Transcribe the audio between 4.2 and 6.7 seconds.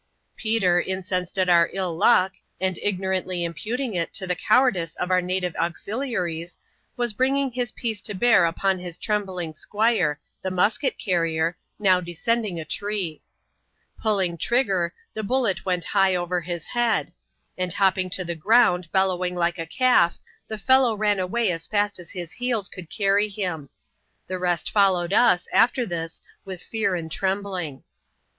the coTvrardice of our native ausaiotve^ ^^^ \«rva^^a%\a&^«A CSAP.I.TII.] THE SECOND